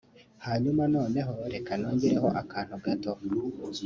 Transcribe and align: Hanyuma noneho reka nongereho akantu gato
Hanyuma 0.45 0.83
noneho 0.95 1.33
reka 1.53 1.71
nongereho 1.79 2.27
akantu 2.41 2.75
gato 2.85 3.11